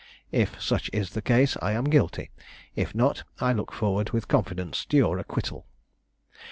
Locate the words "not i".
2.95-3.53